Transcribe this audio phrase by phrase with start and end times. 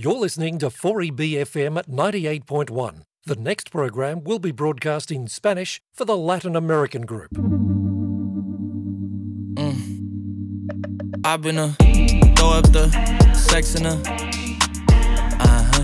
[0.00, 3.02] You're listening to 4EBFM at 98.1.
[3.26, 7.30] The next program will be broadcast in Spanish for the Latin American group.
[11.24, 11.72] I've been a
[12.36, 12.88] throw up the
[13.34, 14.00] sex in a
[15.40, 15.82] uh huh.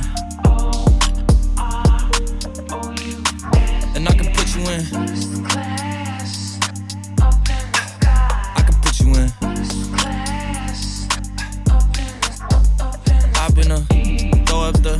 [3.96, 5.03] And I can put you in.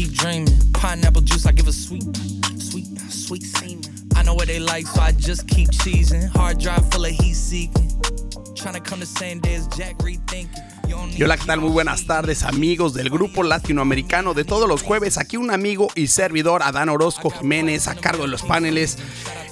[0.00, 0.48] Keep dreaming.
[0.72, 2.04] Pineapple juice, I give a sweet,
[2.58, 3.82] sweet, sweet semen.
[4.16, 6.26] I know what they like, so I just keep cheesing.
[6.30, 7.92] Hard drive full of heat seeking.
[8.56, 10.70] Trying to come the same day as Jack rethinking.
[11.20, 11.60] Hola, ¿qué tal?
[11.60, 15.18] Muy buenas tardes, amigos del grupo latinoamericano de todos los jueves.
[15.18, 18.96] Aquí un amigo y servidor, Adán Orozco Jiménez, a cargo de los paneles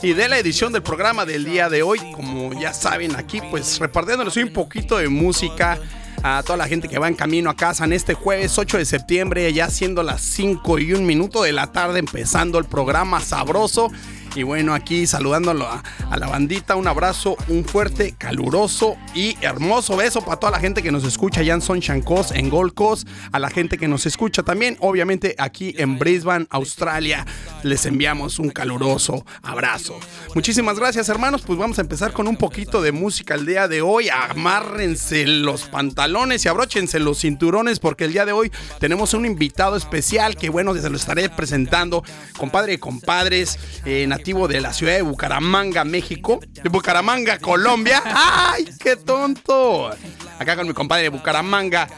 [0.03, 1.99] y de la edición del programa del día de hoy.
[2.13, 5.79] Como ya saben, aquí pues repartiéndoles un poquito de música
[6.23, 8.85] a toda la gente que va en camino a casa en este jueves 8 de
[8.85, 13.91] septiembre, ya siendo las 5 y un minuto de la tarde, empezando el programa sabroso.
[14.35, 15.83] Y bueno, aquí saludándolo a,
[16.17, 20.93] la bandita, un abrazo, un fuerte, caluroso y hermoso beso para toda la gente que
[20.93, 24.43] nos escucha allá en Sunshine Coast, en Gold Coast, a la gente que nos escucha
[24.43, 27.27] también, obviamente aquí en Brisbane, Australia.
[27.63, 29.99] Les enviamos un caluroso abrazo.
[30.35, 31.43] Muchísimas gracias, hermanos.
[31.43, 34.09] Pues vamos a empezar con un poquito de música el día de hoy.
[34.09, 39.77] Amárrense los pantalones y abróchense los cinturones porque el día de hoy tenemos un invitado
[39.77, 42.03] especial que, bueno, se lo estaré presentando,
[42.37, 48.03] compadre y compadres, eh, de la ciudad de Bucaramanga, México, de Bucaramanga, Colombia.
[48.05, 49.91] ¡Ay, qué tonto!
[50.39, 51.89] Acá con mi compadre de Bucaramanga.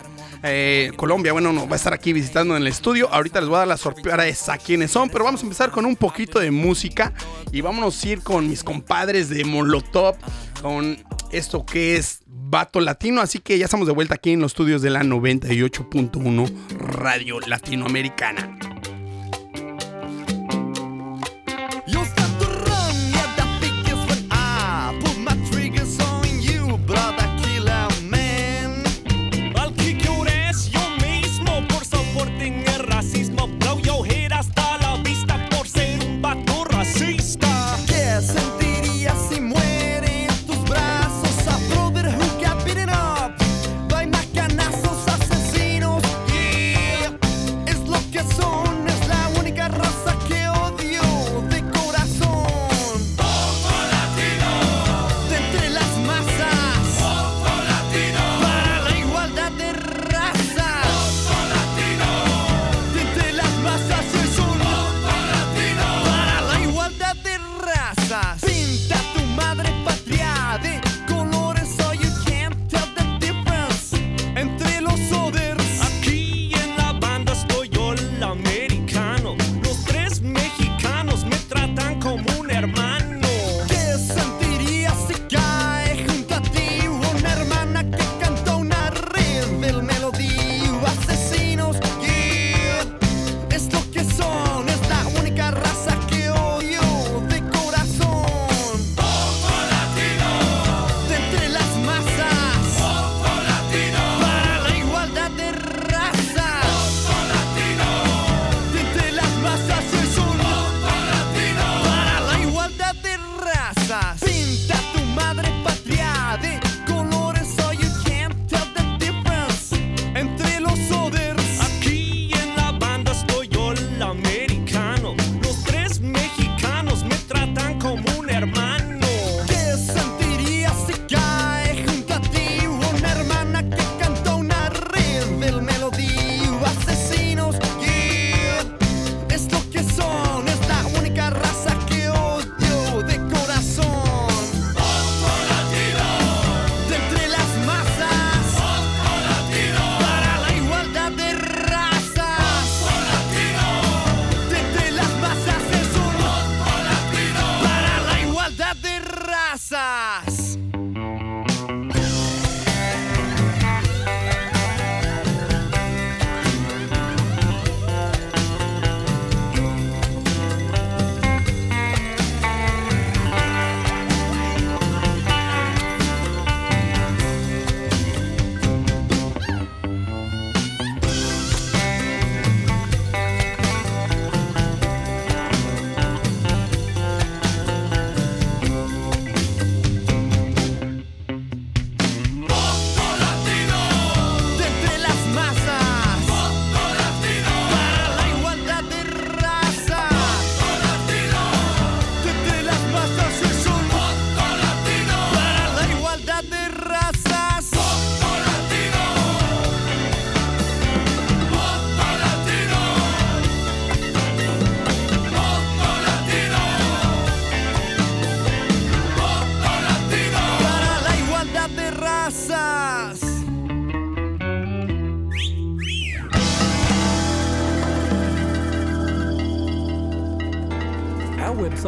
[0.43, 3.09] eh, Colombia, bueno, no, va a estar aquí visitando en el estudio.
[3.13, 5.87] Ahorita les voy a dar la sorpresa a quiénes son, pero vamos a empezar con
[5.87, 7.13] un poquito de música
[7.53, 10.17] y vámonos a ir con mis compadres de Molotov,
[10.63, 10.99] con
[11.33, 13.21] esto que es Vato Latino.
[13.23, 18.59] Así que ya estamos de vuelta aquí en los estudios de la 98.1 Radio Latinoamericana.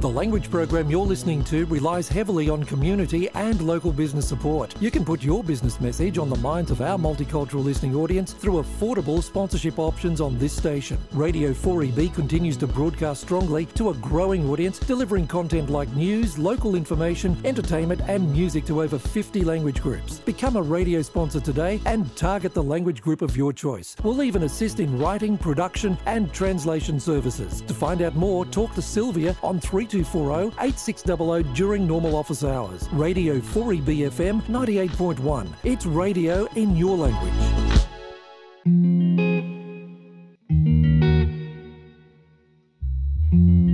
[0.00, 4.80] The language program you're listening to relies heavily on community and local business support.
[4.80, 8.62] You can put your business message on the minds of our multicultural listening audience through
[8.62, 10.98] affordable sponsorship options on this station.
[11.10, 16.76] Radio 4EB continues to broadcast strongly to a growing audience, delivering content like news, local
[16.76, 20.20] information, entertainment, and music to over 50 language groups.
[20.20, 23.96] Become a radio sponsor today and target the language group of your choice.
[24.04, 27.62] We'll even assist in writing, production, and translation services.
[27.62, 32.88] To find out more, talk to Sylvia on 3240 8600 during normal office hours.
[32.92, 35.48] Radio 4EB FM 98.1.
[35.64, 37.58] It's radio in your language.
[43.30, 43.67] El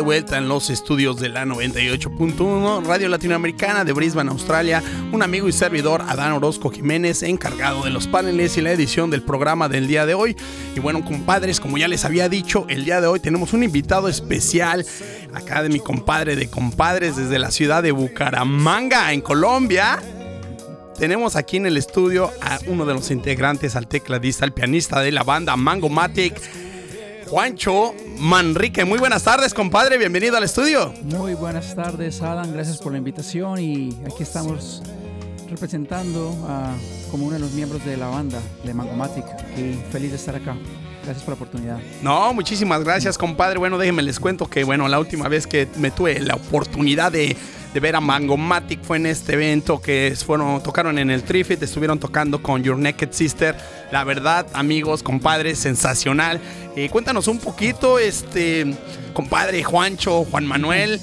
[0.00, 5.46] de vuelta en los estudios de la 98.1 Radio Latinoamericana de Brisbane, Australia, un amigo
[5.46, 9.86] y servidor, Adán Orozco Jiménez, encargado de los paneles y la edición del programa del
[9.86, 10.38] día de hoy.
[10.74, 14.08] Y bueno, compadres, como ya les había dicho, el día de hoy tenemos un invitado
[14.08, 14.86] especial
[15.34, 19.98] acá de mi compadre de compadres desde la ciudad de Bucaramanga, en Colombia.
[20.98, 25.12] Tenemos aquí en el estudio a uno de los integrantes, al tecladista, al pianista de
[25.12, 26.40] la banda Mango Matic,
[27.30, 28.84] Juancho Manrique.
[28.84, 29.96] Muy buenas tardes, compadre.
[29.98, 30.92] Bienvenido al estudio.
[31.04, 32.52] Muy buenas tardes, Adam.
[32.52, 34.82] Gracias por la invitación y aquí estamos
[35.48, 36.74] representando a,
[37.08, 39.24] como uno de los miembros de la banda de Mangomatic
[39.56, 40.56] y feliz de estar acá.
[41.04, 41.78] Gracias por la oportunidad.
[42.02, 43.60] No, muchísimas gracias, compadre.
[43.60, 47.36] Bueno, déjenme les cuento que, bueno, la última vez que me tuve la oportunidad de,
[47.72, 51.98] de ver a Mangomatic fue en este evento que fueron, tocaron en el Trifid, estuvieron
[51.98, 53.56] tocando con Your Naked Sister.
[53.92, 56.40] La verdad, amigos, compadres, sensacional.
[56.76, 58.74] Eh, cuéntanos un poquito, este,
[59.12, 61.00] compadre Juancho, Juan Manuel.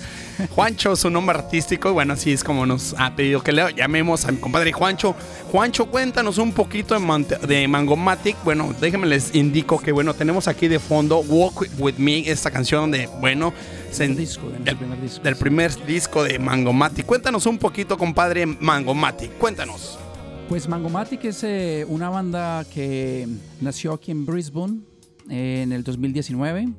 [0.52, 4.26] Juancho, su nombre artístico, y bueno, así es como nos ha pedido que le llamemos
[4.26, 5.16] a mi compadre Juancho.
[5.52, 8.36] Juancho, cuéntanos un poquito de, de Mangomatic.
[8.44, 12.92] Bueno, déjenme les indico que, bueno, tenemos aquí de fondo Walk With Me, esta canción
[12.92, 13.54] de, bueno,
[13.92, 15.24] se- disco, del, primer disco.
[15.24, 17.06] del primer disco de Mangomatic.
[17.06, 19.98] Cuéntanos un poquito, compadre Mangomatic, cuéntanos.
[20.50, 23.28] Pues Mangomatic es eh, una banda que
[23.60, 24.80] nació aquí en Brisbane
[25.30, 26.70] eh, en el 2019.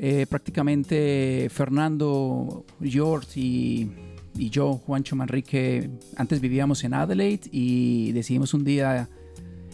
[0.00, 3.90] Eh, prácticamente Fernando, George y,
[4.34, 9.08] yo, Juancho Manrique, antes vivíamos en Adelaide y decidimos un día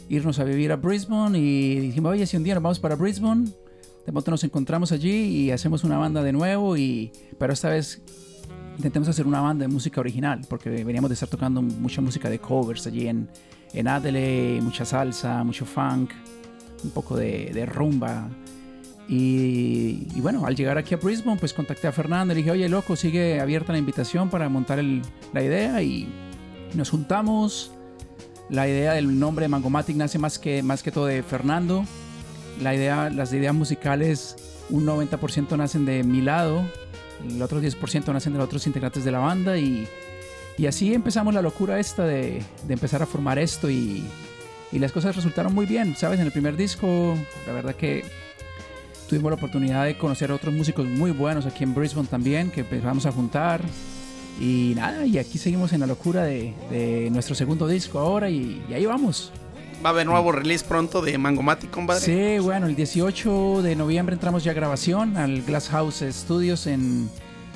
[0.09, 3.51] irnos a vivir a Brisbane y dijimos, oye, si un día nos vamos para Brisbane,
[4.07, 8.01] de pronto nos encontramos allí y hacemos una banda de nuevo, y, pero esta vez
[8.79, 12.39] intentemos hacer una banda de música original, porque veníamos de estar tocando mucha música de
[12.39, 13.29] covers allí en,
[13.75, 16.13] en Adelaide, mucha salsa, mucho funk,
[16.83, 18.31] un poco de rumba.
[19.09, 22.69] Y, bueno, al llegar aquí a Brisbane, pues contacté a Fernando y le dije, oye,
[22.69, 24.83] loco, sigue abierta la invitación para montar
[25.33, 26.09] la idea y
[26.75, 27.71] nos juntamos.
[28.51, 31.85] La idea del nombre Mangomatic nace más que, más que todo de Fernando.
[32.61, 34.37] La idea, las ideas musicales,
[34.71, 36.65] un 90% nacen de mi lado,
[37.29, 39.89] el otro 10% nacen de los otros integrantes de la banda y,
[40.57, 44.05] y así empezamos la locura esta de, de empezar a formar esto y,
[44.71, 46.21] y las cosas resultaron muy bien, ¿sabes?
[46.21, 48.05] En el primer disco, la verdad que
[49.09, 52.61] tuvimos la oportunidad de conocer a otros músicos muy buenos aquí en Brisbane también, que
[52.61, 53.61] empezamos a juntar
[54.41, 58.65] Y nada, y aquí seguimos en la locura de, de nuestro segundo disco ahora y,
[58.69, 59.33] y ahí vamos.
[59.85, 62.01] Va a haber nuevo release pronto de Mangomatic, compadre.
[62.01, 67.09] Sí, bueno, el 18 de noviembre entramos ya a grabación al Glass House Studios en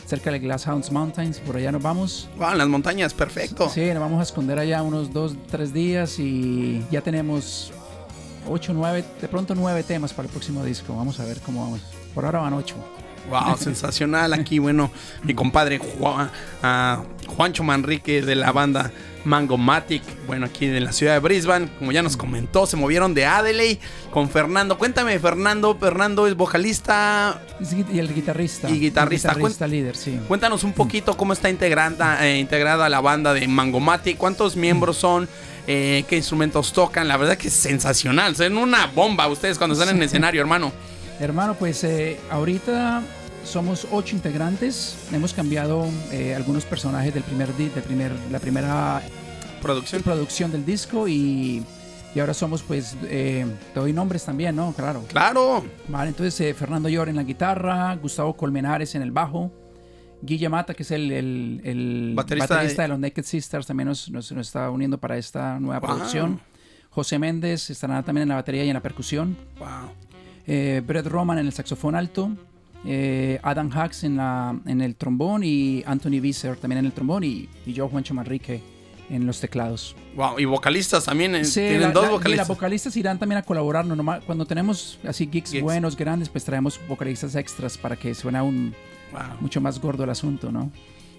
[0.07, 2.29] cerca de Glass House Mountains, por allá nos vamos.
[2.39, 3.69] Wow, en las montañas, perfecto.
[3.69, 7.73] Sí, nos vamos a esconder allá unos dos, tres días y ya tenemos
[8.51, 10.97] ocho, nueve, de pronto nueve temas para el próximo disco.
[10.97, 11.81] Vamos a ver cómo vamos.
[12.15, 12.77] Por ahora van ocho.
[13.29, 14.91] Wow, sensacional aquí, bueno,
[15.23, 16.31] mi compadre Juan,
[16.63, 18.91] ah, Juancho Manrique de la banda
[19.25, 23.27] Mangomatic, bueno, aquí en la ciudad de Brisbane, como ya nos comentó, se movieron de
[23.27, 23.79] Adelaide
[24.11, 24.79] con Fernando.
[24.79, 27.43] Cuéntame, Fernando, Fernando es vocalista,
[27.93, 28.71] Y el guitarrista.
[28.71, 29.33] Y guitarrista.
[29.33, 30.19] El guitarrista líder, sí.
[30.27, 35.29] Cuéntanos un poquito cómo está integrada, eh, integrada la banda de Mangomatic, cuántos miembros son,
[35.67, 37.07] eh, qué instrumentos tocan.
[37.07, 40.73] La verdad que es sensacional, son una bomba ustedes cuando están en el escenario, hermano.
[41.21, 43.03] Hermano, pues eh, ahorita
[43.49, 44.97] somos ocho integrantes.
[45.13, 49.03] Hemos cambiado eh, algunos personajes del primer, di- del primer, la primera
[49.63, 50.03] Producción.
[50.03, 51.65] producción del disco y,
[52.15, 54.73] y ahora somos, pues, eh, te doy nombres también, ¿no?
[54.73, 55.05] Claro.
[55.09, 59.51] Claro, Vale, entonces eh, Fernando Llor en la guitarra, Gustavo Colmenares en el bajo,
[60.23, 62.93] Guille Mata, que es el, el- el Baterista baterista, de- de...
[62.93, 65.89] los Naked Sisters, también nos, nos- nos está uniendo para esta nueva Wow.
[65.97, 66.41] producción.
[66.91, 69.37] José Méndez estará también en la batería y en la percusión.
[69.59, 69.69] wow.
[70.51, 72.31] Eh, Brett Roman en el saxofón alto.
[72.85, 77.25] Eh, Adam Hacks en, la, en el trombón y Anthony Visser también en el trombón
[77.25, 78.61] y, y yo, Juancho Manrique,
[79.11, 79.97] en los teclados.
[80.17, 82.49] Wow, y vocalistas también, eh, Sí, tienen la- dos la- y vocalistas.
[82.49, 83.85] las vocalistas irán también a colaborar.
[83.87, 83.97] ¿no?
[83.97, 85.63] Normal- Cuando tenemos así gigs, Gigs.
[85.63, 88.75] buenos, grandes, pues traemos vocalistas extras para que suene aún
[89.13, 89.23] Wow.
[89.41, 90.71] mucho más gordo el asunto, ¿no?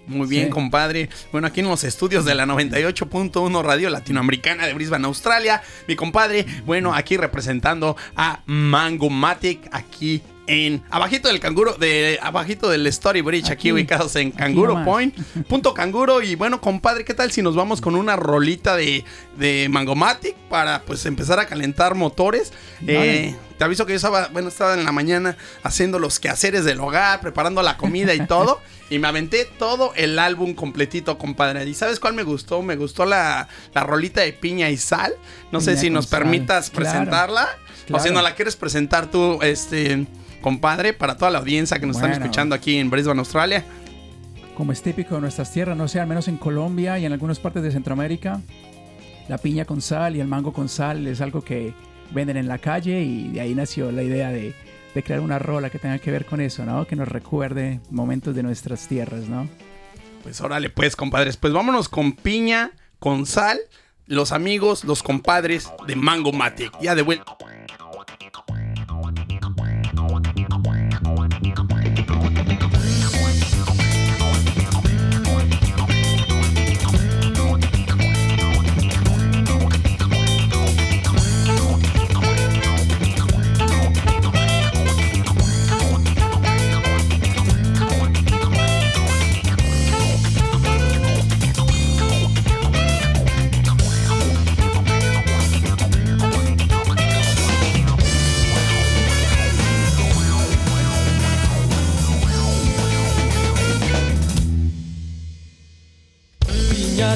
[0.06, 0.50] Muy bien, Sí.
[0.50, 1.08] compadre.
[1.32, 6.46] Bueno, aquí en los estudios de la 98.1 Radio Latinoamericana de Brisbane, Australia, mi compadre,
[6.64, 13.44] bueno, aquí representando a Mangomatic, aquí en abajito del canguro, de abajito del Story Bridge,
[13.46, 13.72] aquí, Aquí.
[13.72, 14.84] ubicados en Canguro nomás.
[14.86, 15.16] Point,
[15.48, 16.20] punto canguro.
[16.22, 19.04] Y bueno, compadre, ¿qué tal si nos vamos con una rolita de,
[19.38, 22.52] de Mangomatic para pues empezar a calentar motores?
[22.80, 23.28] Vale.
[23.28, 26.80] Eh, te aviso que yo estaba, bueno, estaba en la mañana haciendo los quehaceres del
[26.80, 28.60] hogar, preparando la comida y todo.
[28.90, 31.64] y me aventé todo el álbum completito, compadre.
[31.64, 32.60] ¿Y sabes cuál me gustó?
[32.62, 35.14] Me gustó la, la rolita de piña y sal.
[35.52, 36.20] No sé si nos sal.
[36.22, 37.48] permitas Claro, presentarla.
[37.92, 40.06] O si no la quieres presentar tú, este,
[40.40, 43.64] compadre, para toda la audiencia que nos están escuchando aquí en Brisbane, Australia.
[44.56, 47.38] Como es típico de nuestras tierras, no sé, al menos en Colombia y en algunas
[47.38, 48.40] partes de Centroamérica,
[49.28, 51.72] la piña con sal y el mango con sal es algo que
[52.12, 54.54] venden en la calle y de ahí nació la idea de,
[54.94, 56.86] de crear una rola que tenga que ver con eso, ¿no?
[56.86, 59.48] Que nos recuerde momentos de nuestras tierras, ¿no?
[60.22, 61.36] Pues órale, pues, compadres.
[61.36, 63.58] Pues vámonos con piña, con sal,
[64.06, 66.72] los amigos, los compadres de Mango Matic.
[66.80, 67.36] Ya de vuelta.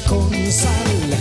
[0.01, 1.17] Con sal,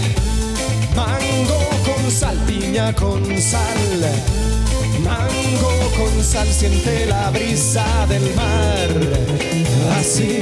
[0.96, 4.00] mango con sal, piña con sal,
[5.02, 8.90] mango con sal, siente la brisa del mar,
[9.98, 10.40] así.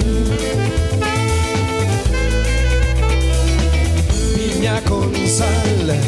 [4.35, 5.99] Piña con sal,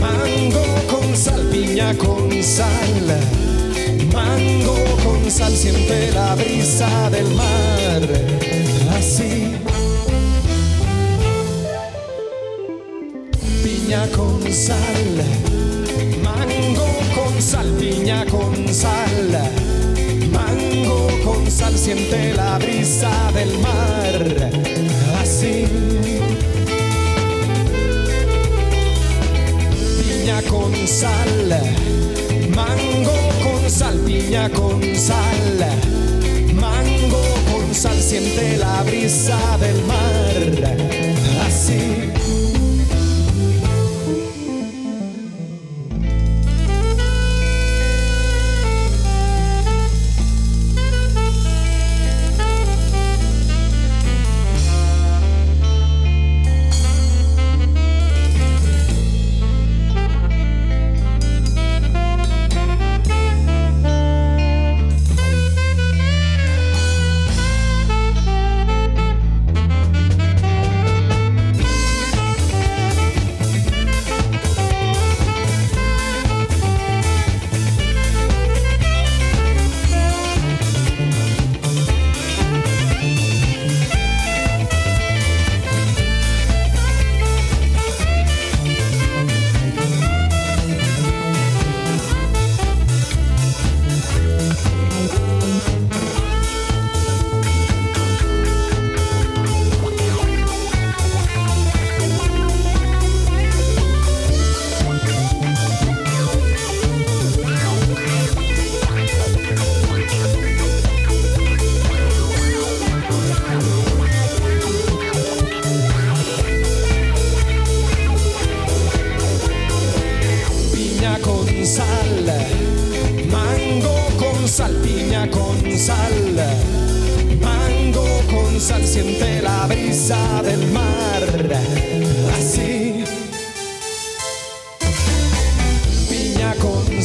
[0.00, 3.20] mango con sal, piña con sal,
[4.12, 8.02] mango con sal, siente la brisa del mar,
[8.98, 9.54] así.
[13.88, 15.24] Piña con sal,
[16.22, 19.57] mango con sal, piña con sal,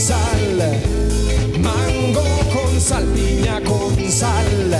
[0.04, 0.82] sal,
[1.60, 4.76] mango con sal, piña con sal.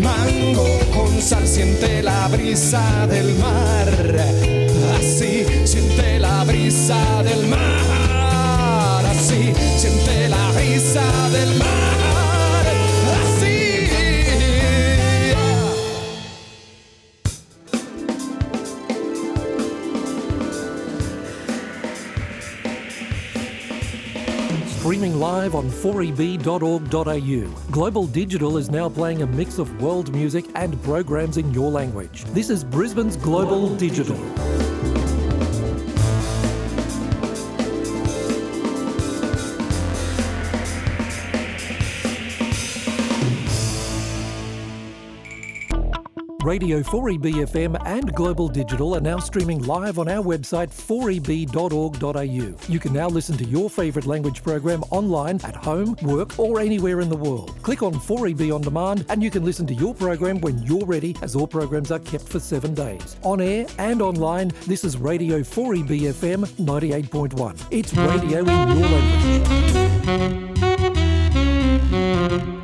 [0.00, 3.88] Mango con sal, siente la brisa del mar.
[4.96, 9.04] Así, siente la brisa del mar.
[9.04, 11.91] Así, siente la brisa del mar.
[25.42, 27.72] Live on 4eb.org.au.
[27.72, 32.22] Global Digital is now playing a mix of world music and programs in your language.
[32.26, 34.51] This is Brisbane's Global, Digital.
[46.44, 52.72] Radio 4EB FM and Global Digital are now streaming live on our website 4eb.org.au.
[52.72, 56.98] You can now listen to your favourite language program online at home, work, or anywhere
[57.00, 57.54] in the world.
[57.62, 61.14] Click on 4EB on demand and you can listen to your program when you're ready,
[61.22, 63.16] as all programs are kept for seven days.
[63.22, 67.66] On air and online, this is Radio 4EB FM 98.1.
[67.70, 68.04] It's hmm.
[68.04, 68.56] radio in your
[72.08, 72.61] language.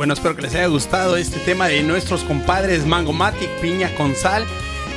[0.00, 4.46] Bueno, espero que les haya gustado este tema de nuestros compadres Mangomatic, Piña con Sal.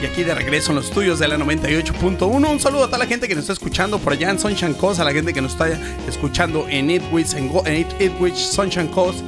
[0.02, 2.50] Y aquí de regreso en los estudios de la 98.1.
[2.50, 5.02] Un saludo a toda la gente que nos está escuchando por allá en Sunshine Coast,
[5.02, 5.68] a la gente que nos está
[6.08, 7.66] escuchando en Ipswich, en, Go-
[8.34, 9.20] Sunshine Coast,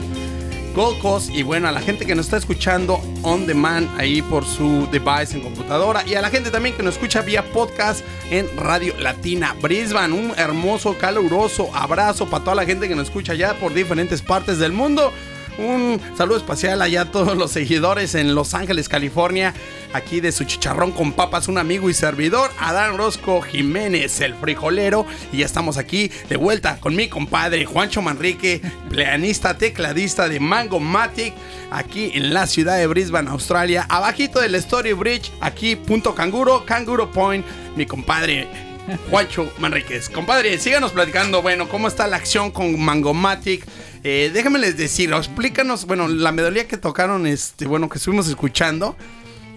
[0.73, 1.29] Gold Coast.
[1.31, 5.35] Y bueno, a la gente que nos está escuchando on demand ahí por su device
[5.35, 6.07] en computadora.
[6.07, 7.99] Y a la gente también que nos escucha vía podcast
[8.31, 10.13] en Radio Latina Brisbane.
[10.13, 14.57] Un hermoso, caluroso abrazo para toda la gente que nos escucha allá por diferentes partes
[14.57, 15.11] del mundo.
[15.57, 19.53] Un saludo especial allá a todos los seguidores en Los Ángeles, California.
[19.93, 25.05] Aquí de su chicharrón con papas, un amigo y servidor, Adán Orozco Jiménez, el frijolero.
[25.31, 30.81] Y ya estamos aquí de vuelta con mi compadre Juancho Manrique, pianista, tecladista de Mango
[30.81, 31.33] Matic,
[31.71, 33.85] aquí en la ciudad de Brisbane, Australia.
[33.87, 37.45] Abajito del Story Bridge, aquí punto canguro, Canguro Point,
[37.77, 38.64] mi compadre
[39.09, 40.09] Juancho Manríquez.
[40.09, 43.65] Compadre, síganos platicando, bueno, cómo está la acción con Mangomatic.
[44.03, 48.95] Eh, déjenme les decir, explícanos, bueno, la melodía que tocaron, este, bueno, que estuvimos escuchando.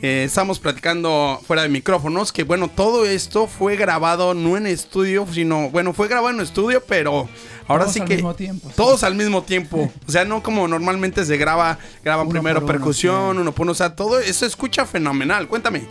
[0.01, 5.27] eh, estamos platicando fuera de micrófonos que bueno, todo esto fue grabado no en estudio,
[5.33, 7.29] sino, bueno, fue grabado en estudio, pero
[7.67, 8.75] ahora Todos sí al que mismo tiempo, sí.
[8.77, 9.93] todos al mismo tiempo.
[10.07, 13.41] O sea, no como normalmente se graba, graban Uno primero uno, percusión, sí.
[13.41, 15.49] uno por uno, o sea, todo eso escucha fenomenal.
[15.49, 15.83] Cuéntame.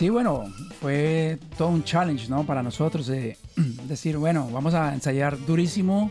[0.00, 0.44] Sí, bueno,
[0.80, 2.44] fue todo un challenge, ¿no?
[2.44, 3.36] Para nosotros de
[3.86, 6.10] decir, bueno, vamos a ensayar durísimo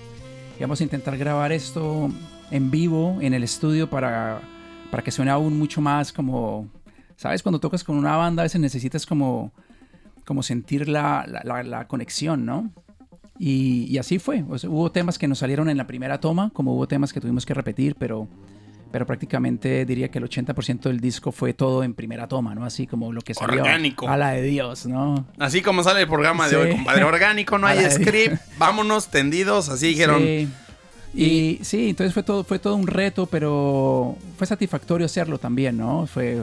[0.59, 2.07] y vamos a intentar grabar esto
[2.51, 4.41] en vivo en el estudio para,
[4.91, 6.67] para que suene aún mucho más como,
[7.15, 7.41] ¿sabes?
[7.41, 9.53] Cuando tocas con una banda a veces necesitas como,
[10.23, 12.69] como sentir la, la- la- la conexión, ¿no?
[13.39, 14.45] Y, y así fue.
[14.49, 17.21] O sea, hubo temas que nos salieron en la primera toma, como hubo temas que
[17.21, 18.27] tuvimos que repetir, pero,
[18.91, 22.65] pero prácticamente diría que el 80% del disco fue todo en primera toma, ¿no?
[22.65, 23.61] Así como lo que salió.
[23.61, 24.07] Orgánico.
[24.09, 25.25] A la de Dios, ¿no?
[25.37, 26.55] Así como sale el programa de Sí.
[26.55, 27.03] hoy, compadre.
[27.03, 28.37] Orgánico, no hay de- script.
[28.57, 30.21] Vámonos tendidos, así dijeron.
[30.21, 30.47] Sí.
[31.13, 36.05] Y sí, entonces fue todo, fue todo un reto, pero fue satisfactorio hacerlo también, ¿no?
[36.05, 36.37] Fue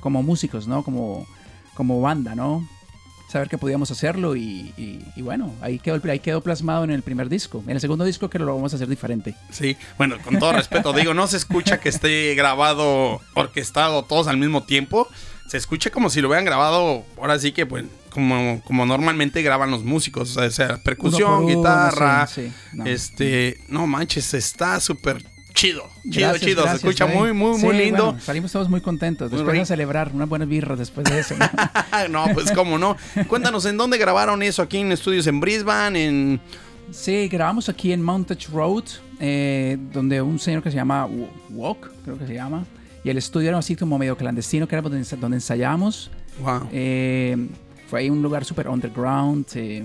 [0.00, 0.84] como músicos, ¿no?
[0.84, 1.26] Como,
[1.74, 2.66] como banda, ¿no?
[3.32, 7.02] Saber que podíamos hacerlo y, y- y bueno, ahí quedó, ahí quedó plasmado en el
[7.02, 7.62] primer disco.
[7.66, 9.34] En el segundo disco que lo vamos a hacer diferente.
[9.50, 14.36] Sí, bueno, con todo respeto, digo, no se escucha que esté grabado, orquestado todos al
[14.36, 15.08] mismo tiempo.
[15.48, 19.70] Se escucha como si lo hubieran grabado, ahora sí que, pues, como, como normalmente graban
[19.70, 20.36] los músicos.
[20.36, 22.26] O sea, percusión, Uno uno, guitarra.
[22.26, 22.86] sí, sí, no.
[22.86, 25.88] Este, no manches, está súper chido.
[26.02, 26.62] Chido, Gracias, chido.
[26.62, 27.32] gracias, se escucha güey.
[27.32, 28.04] muy, muy, muy lindo.
[28.06, 29.30] bueno, salimos todos muy contentos.
[29.30, 29.62] Muy Después rico.
[29.62, 31.34] a celebrar unas buenas birras después de eso.
[31.38, 32.08] ¿no?
[32.26, 32.96] no, pues cómo no.
[33.28, 34.62] Cuéntanos, ¿en dónde grabaron eso?
[34.62, 36.04] ¿Aquí en estudios en Brisbane?
[36.04, 36.40] En...
[36.90, 38.84] Sí, grabamos aquí en Montage Road,
[39.20, 41.06] eh, donde un señor que se llama
[41.50, 42.64] Wok, creo que se llama,
[43.04, 46.10] y el estudio era así como medio clandestino, que era donde ensayamos.
[46.42, 46.68] Wow.
[46.72, 47.36] Eh,
[47.88, 49.46] fue ahí un lugar súper underground.
[49.54, 49.84] eh,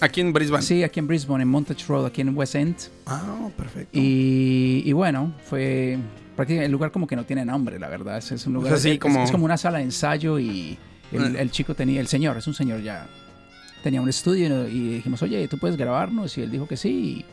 [0.00, 0.62] Aquí en Brisbane.
[0.62, 2.76] sí, aquí en Brisbane, en Montage Road, aquí en West End.
[3.06, 3.98] Ah, perfecto.
[3.98, 5.98] Y, y bueno, fue
[6.34, 8.18] prácticamente el lugar como que no tiene nombre, la verdad.
[8.18, 10.76] Es, es un lugar, sea, sí, es, como- es como una sala de ensayo y
[11.12, 11.38] el, Bueno.
[11.38, 13.06] el chico tenía, el señor, es un señor ya,
[13.82, 16.36] tenía un estudio y dijimos, oye, ¿tú puedes grabarnos?
[16.36, 17.24] Y él dijo que sí.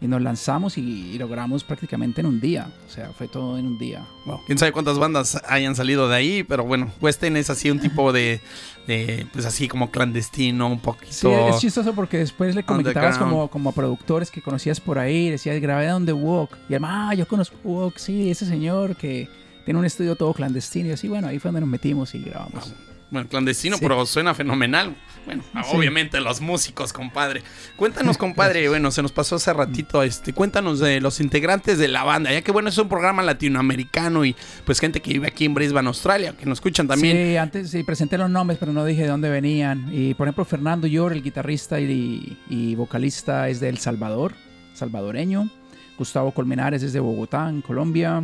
[0.00, 0.80] Y nos lanzamos y,
[1.12, 2.70] y logramos prácticamente en un día.
[2.86, 4.06] O sea, fue todo en un día.
[4.26, 4.40] Wow.
[4.46, 8.12] Quién sabe cuántas bandas hayan salido de ahí, pero bueno, Western es así un tipo
[8.12, 8.40] de,
[8.88, 11.12] de, pues así como clandestino, un poquito.
[11.12, 15.28] Sí, es chistoso porque después le comentabas como, como a productores que conocías por ahí,
[15.28, 16.56] decías, grabé donde Walk.
[16.70, 19.28] Y él, ah, yo conozco Walk, sí, ese señor que
[19.66, 20.88] tiene un estudio todo clandestino.
[20.88, 22.72] Y así, bueno, ahí fue donde nos metimos y grabamos.
[23.10, 23.82] Bueno, clandestino, Sí.
[23.82, 24.94] pero suena fenomenal.
[25.24, 25.76] Bueno, Sí.
[25.76, 27.42] obviamente los músicos, compadre.
[27.76, 32.04] Cuéntanos, compadre, bueno, se nos pasó hace ratito, este, cuéntanos de los integrantes de la
[32.04, 35.54] banda, ya que bueno, es un programa latinoamericano y pues gente que vive aquí en
[35.54, 37.16] Brisbane, Australia, que nos escuchan también.
[37.16, 39.88] Sí, antes sí presenté los nombres, pero no dije de dónde venían.
[39.92, 44.34] Y por ejemplo, Fernando Yor, el guitarrista y, y vocalista, es de El Salvador,
[44.74, 45.50] salvadoreño.
[45.98, 48.22] Gustavo Colmenares es de Bogotá, en Colombia.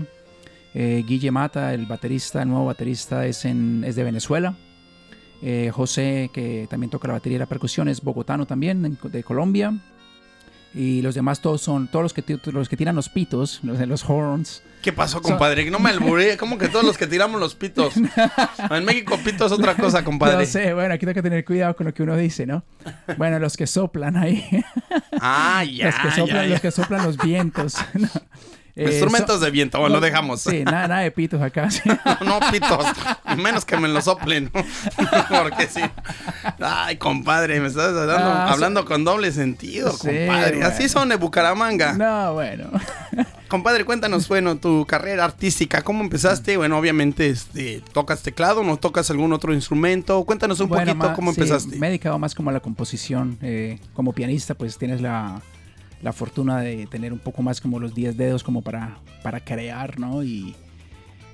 [0.75, 4.55] Eh, Guille Mata, el baterista, el nuevo baterista, es, en, es de Venezuela.
[5.43, 9.75] Eh, José, que también toca la batería y la percusión, es bogotano también, de Colombia.
[10.75, 13.87] Y los demás todos son, todos los que, los que tiran los pitos, los de
[13.87, 14.63] los horns.
[14.83, 15.71] ¿Qué pasó, compadre?
[15.71, 17.95] No me alburé, como que todos los que tiramos los pitos.
[18.71, 20.39] En México pito es otra cosa, compadre.
[20.39, 22.65] No sé, bueno, aquí tengo que tener cuidado con lo que uno dice, ¿no?
[23.17, 24.45] Bueno, los que soplan ahí.
[25.21, 26.49] Ah, ya, los que soplan, ya, ya.
[26.49, 27.77] los que soplan los vientos.
[27.95, 28.09] No.
[28.77, 30.41] Eh, Instrumentos so- de viento, bueno, lo dejamos.
[30.41, 31.71] Sí, nada, nada de pitos acá.
[31.71, 31.81] sí.
[32.25, 32.87] No, pitos.
[33.37, 34.51] Menos que me lo soplen.
[35.29, 35.81] Porque sí.
[36.61, 40.57] Ay, compadre, me estás dando- Ah, hablando con doble sentido, Sí, compadre.
[40.57, 40.67] bueno.
[40.67, 41.93] Así son de Bucaramanga.
[41.95, 42.71] No, bueno.
[43.49, 46.57] Compadre, cuéntanos, bueno, tu carrera artística, ¿cómo empezaste?
[46.57, 48.65] Bueno, obviamente, este, ¿tocas teclado?
[48.65, 50.25] ¿No tocas algún otro instrumento?
[50.25, 51.77] Cuéntanos un Bueno, poquito cómo sí, empezaste.
[51.79, 53.39] me he dedicado más como a la composición.
[53.43, 55.41] eh, como pianista, pues tienes la,
[56.05, 59.99] la fortuna de tener un poco más como los 10 dedos como para, para crear,
[59.99, 60.23] ¿no?
[60.23, 60.55] Y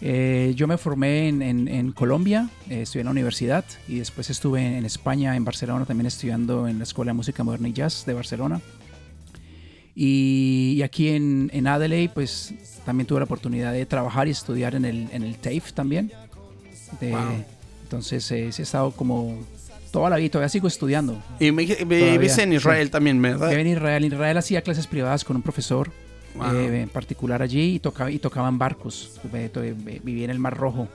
[0.00, 4.30] eh, yo me formé en, en- en Colombia, eh, estudié en la universidad y después
[4.30, 7.72] estuve en, en España, en Barcelona, también estudiando en la Escuela de Música Moderna y
[7.74, 8.60] Jazz de Barcelona.
[9.94, 12.54] Y, y aquí en, en Adelaide, pues
[12.86, 16.12] también tuve la oportunidad de trabajar y estudiar en el, en el TAFE también.
[17.00, 17.44] De- Wow.
[17.82, 19.36] Entonces, eh, he estado como
[19.90, 21.22] toda la vida, todavía sigo estudiando.
[21.38, 22.90] Y me, me- en Israel sí.
[22.92, 23.48] también, ¿verdad?
[23.50, 24.04] Viví en Israel.
[24.04, 25.90] En Israel hacía clases privadas con un profesor
[26.36, 26.54] Wow.
[26.54, 29.18] eh, en particular allí y tocaba, y tocaba en barcos.
[29.34, 30.86] Eh, to- eh, Viví en el Mar Rojo.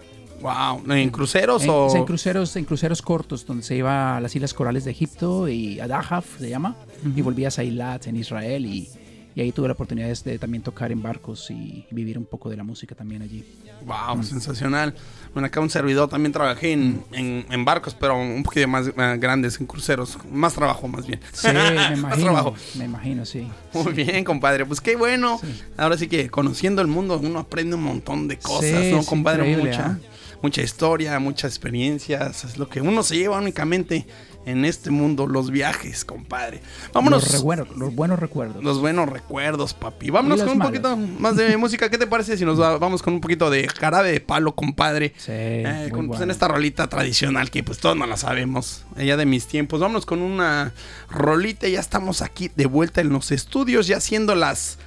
[0.42, 0.90] Wow.
[0.94, 1.94] ¿En cruceros En, o...?
[1.96, 5.80] en cruceros, en cruceros cortos, donde se iba a las Islas Corales de Egipto y
[5.80, 6.76] a Dahaf, se llama,
[7.16, 8.90] y volvías a Eilat en Israel y,
[9.36, 12.50] y ahí tuve la oportunidad de, de también tocar en barcos y vivir un poco
[12.50, 13.44] de la música también allí.
[13.86, 14.96] Wow, sensacional.
[15.34, 18.88] Bueno, acá un servidor también trabajé en, en- en barcos, pero un poquito más
[19.20, 20.18] grandes, en cruceros.
[20.32, 21.20] Más trabajo, más bien.
[21.34, 22.24] Sí, me más imagino.
[22.24, 22.56] trabajo.
[22.76, 23.46] Me imagino, sí.
[23.74, 24.66] Muy bien, compadre.
[24.66, 25.40] Pues qué bueno.
[25.76, 29.58] Ahora sí que conociendo el mundo uno aprende un montón de cosas, Sí, ¿no, compadre?
[29.58, 30.00] Mucha, ¿ah?
[30.46, 32.44] Mucha historia, muchas experiencias.
[32.44, 34.06] Es lo que uno se lleva únicamente
[34.46, 36.62] en este mundo, los viajes, compadre.
[36.94, 37.24] Vámonos.
[37.24, 38.64] Los, recuerdos, los buenos recuerdos.
[38.64, 40.12] Los buenos recuerdos, papi.
[40.12, 40.72] Vámonos con un malos.
[40.72, 41.90] poquito más de música.
[41.90, 45.14] ¿Qué te parece si nos va- vamos con un poquito de jarabe de palo, compadre?
[45.18, 48.86] Sí, Eh, con- pues, en esta rolita tradicional que pues todos no la sabemos.
[48.98, 49.80] Ella de mis tiempos.
[49.80, 50.74] Vámonos con una
[51.10, 51.68] rolita.
[51.68, 54.78] Ya estamos aquí de vuelta en los estudios, ya siendo las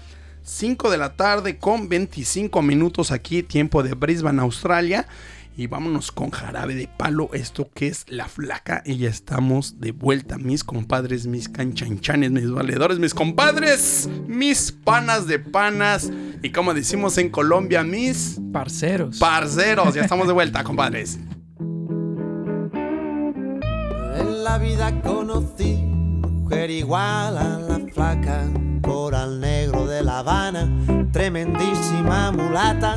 [0.44, 5.06] 5 de la tarde con 25 minutos aquí, tiempo de Brisbane, Australia.
[5.58, 8.80] Y vámonos con jarabe de palo, esto que es la flaca.
[8.86, 15.26] Y ya estamos de vuelta, mis compadres, mis canchanchanes, mis valedores, mis compadres, mis panas
[15.26, 16.12] de panas.
[16.44, 19.18] Y como decimos en Colombia, mis Parceros.
[19.18, 19.94] parceros.
[19.94, 21.18] Ya estamos de vuelta, compadres.
[24.16, 28.44] En la vida conocí mujer igual a la flaca,
[28.80, 30.70] coral negro de La Habana,
[31.10, 32.96] tremendísima mulata,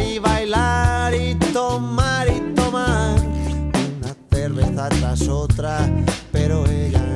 [4.89, 5.87] tras otra,
[6.31, 7.10] pero ella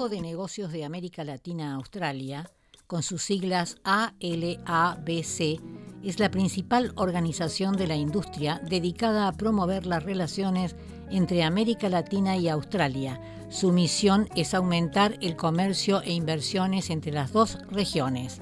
[0.00, 2.50] Consejo de Negocios de América Latina Australia,
[2.86, 5.60] con sus siglas ALABC,
[6.02, 10.74] es la principal organización de la industria dedicada a promover las relaciones
[11.10, 13.20] entre América Latina y Australia.
[13.50, 18.40] Su misión es aumentar el comercio e inversiones entre las dos regiones.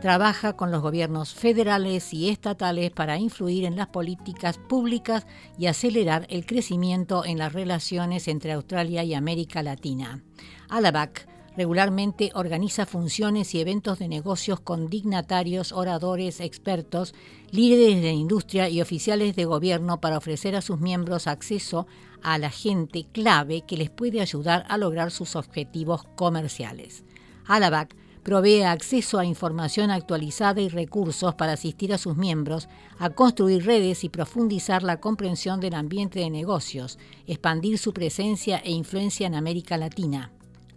[0.00, 5.26] Trabaja con los gobiernos federales y estatales para influir en las políticas públicas
[5.58, 10.22] y acelerar el crecimiento en las relaciones entre Australia y América Latina.
[10.70, 17.12] ALABAC regularmente organiza funciones y eventos de negocios con dignatarios, oradores, expertos,
[17.50, 21.86] líderes de la industria y oficiales de gobierno para ofrecer a sus miembros acceso
[22.22, 27.04] a la gente clave que les puede ayudar a lograr sus objetivos comerciales.
[27.46, 33.64] ALABAC provee acceso a información actualizada y recursos para asistir a sus miembros a construir
[33.64, 39.34] redes y profundizar la comprensión del ambiente de negocios, expandir su presencia e influencia en
[39.34, 40.30] América Latina.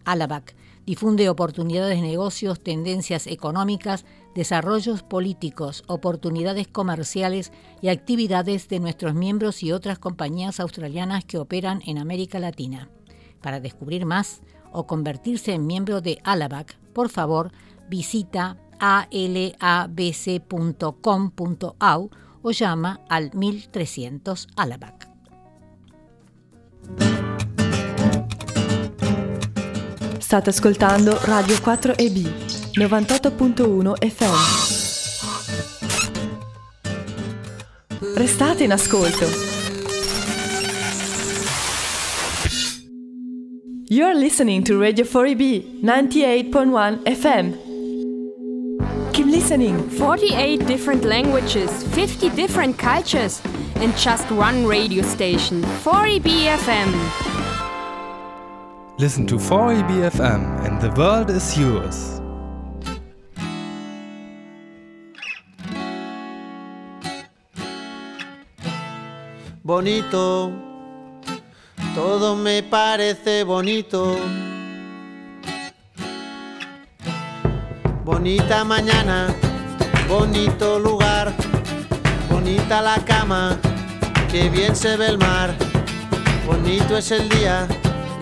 [0.06, 9.14] Alabac difunde oportunidades de negocios, tendencias económicas, desarrollos políticos, oportunidades comerciales y actividades de nuestros
[9.14, 12.90] miembros y otras compañías australianas que operan en América Latina.
[13.42, 17.52] Para descubrir más o convertirse en miembro de Alabac, por favor,
[17.90, 19.60] visita alabc.com.au
[22.42, 25.08] o llama al 1300 Alabac.
[30.34, 32.26] State ascoltando Radio 4EB
[32.74, 34.34] 98.1 FM.
[38.16, 39.28] Restate in ascolto.
[43.88, 47.54] You're listening to Radio 4EB 98.1 FM.
[49.14, 49.88] Keep listening.
[49.88, 53.40] 48 different languages, 50 different cultures,
[53.76, 57.33] and just one radio station, 4EB FM.
[59.00, 62.22] Listen to 4EB FM and the world is yours.
[69.64, 70.52] bonito,
[71.96, 74.16] todo me parece bonito.
[78.06, 79.34] Bonita mañana,
[80.08, 81.34] bonito lugar,
[82.30, 83.58] bonita la cama,
[84.30, 85.56] que bien se ve el mar.
[86.46, 87.68] Bonito es el día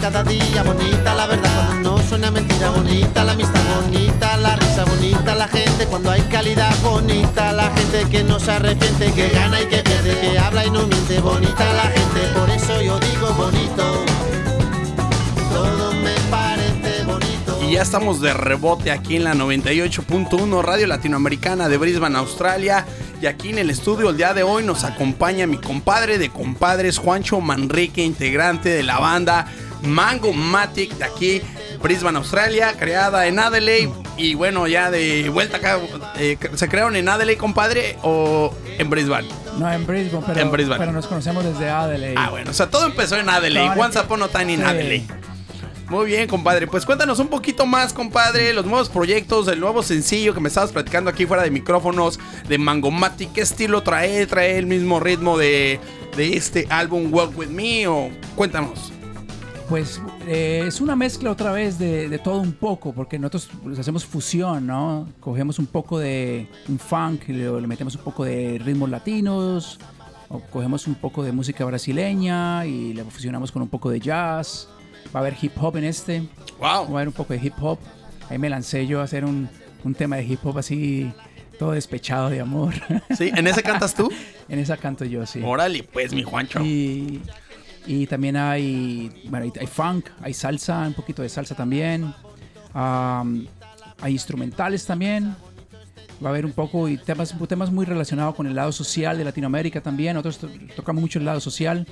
[0.00, 0.62] cada día.
[0.62, 2.70] Bonita la verdad cuando no suena mentira.
[2.70, 6.74] Bonita la amistad, bonita la risa, bonita la gente cuando hay calidad.
[6.82, 10.70] Bonita la gente que no se arrepiente, que gana y que pierde, que habla y
[10.70, 11.20] no miente.
[11.20, 14.04] Bonita la gente, por eso yo digo bonito.
[15.52, 17.58] Todo me parece bonito.
[17.62, 22.86] Y ya estamos de rebote aquí en la 98.1 Radio Latinoamericana de Brisbane, Australia.
[23.20, 26.96] Y aquí en el estudio el día de hoy nos acompaña mi compadre de compadres,
[26.96, 29.46] Juancho Manrique, integrante de la banda
[29.82, 31.42] Mango Matic de aquí,
[31.82, 33.90] Brisbane, Australia, creada en Adelaide.
[34.16, 35.78] Y bueno, ya de vuelta acá,
[36.18, 39.28] eh, ¿se crearon en Adelaide, compadre, o en Brisbane?
[39.58, 40.78] No, en Brisbane, pero, En Brisbane.
[40.78, 42.14] pero nos conocemos desde Adelaide.
[42.18, 43.78] Ah, bueno, o sea, todo empezó en Adelaide.
[43.80, 44.62] Once Upon a Time in.
[44.62, 45.06] Adelaide.
[45.88, 46.68] Muy bien, compadre.
[46.68, 50.70] Pues cuéntanos un poquito más, compadre, los nuevos proyectos, el nuevo sencillo que me estabas
[50.70, 53.32] platicando aquí fuera de micrófonos de Mangomatic.
[53.32, 54.24] ¿Qué estilo trae?
[54.26, 55.80] ¿Trae el mismo ritmo de,
[56.16, 57.88] de este álbum Walk With Me?
[57.88, 58.92] O cuéntanos.
[59.70, 63.78] Pues eh, es una mezcla otra vez de, de todo un poco, porque nosotros pues,
[63.78, 65.08] hacemos fusión, ¿no?
[65.20, 69.78] Cogemos un poco de un funk, y le, le metemos un poco de ritmos latinos,
[70.28, 74.68] o cogemos un poco de música brasileña y le fusionamos con un poco de jazz.
[75.14, 76.20] Va a haber hip hop en este.
[76.58, 76.62] Wow.
[76.62, 77.78] Va a haber un poco de hip hop.
[78.28, 79.48] Ahí me lancé yo a hacer un,
[79.84, 81.12] un tema de hip hop así,
[81.60, 82.74] todo despechado de amor.
[83.16, 83.30] ¿Sí?
[83.36, 84.10] ¿En ese cantas tú?
[84.48, 85.40] en esa canto yo, sí.
[85.44, 86.60] Órale, pues, mi Juancho.
[86.60, 87.22] Y,
[87.86, 92.12] y también hay, bueno, hay, funk, hay salsa, un poquito de salsa también.
[92.74, 93.46] Am,
[94.00, 95.34] hay instrumentales también.
[96.22, 99.24] Va a haber un poco y temas, temas muy relacionados con el lado social de
[99.24, 100.14] Latinoamérica también.
[100.14, 101.86] Nosotros to- tocamos mucho el lado social.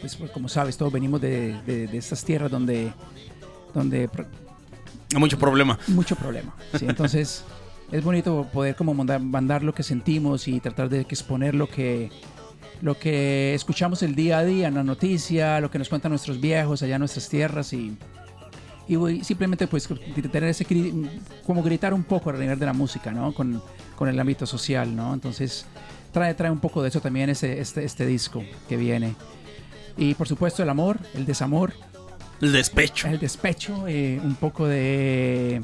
[0.00, 2.92] Pues, pues, como sabes, todos venimos de, de- de estas tierras donde,
[3.74, 4.08] donde
[5.16, 5.78] mucho problema.
[5.88, 6.54] mucho problema.
[6.78, 6.84] ¿sí?
[6.88, 7.44] Entonces
[7.92, 12.10] es bonito poder como mandar, mandar lo que sentimos y tratar de exponer lo que,
[12.82, 16.40] lo que escuchamos el día a día en la noticia, lo que nos cuentan nuestros
[16.40, 17.96] viejos allá en nuestras tierras y,
[18.88, 19.86] y simplemente pues
[20.32, 20.66] tener ese
[21.46, 23.32] como gritar un poco a nivel de la música, ¿no?
[23.32, 23.62] Con,
[23.96, 25.12] con el ámbito social, ¿no?
[25.14, 25.66] Entonces
[26.12, 29.14] trae, trae un poco de eso también ese, este, este disco que viene.
[29.96, 31.74] Y por supuesto el amor, el desamor,
[32.40, 33.08] El despecho.
[33.08, 35.60] el despecho, eh, un poco de...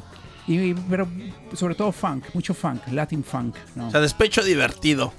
[0.47, 1.09] y- pero
[1.55, 3.57] sobre todo funk, mucho funk, Latin funk.
[3.75, 3.89] ¿no?
[3.89, 5.15] O sea, despecho divertido.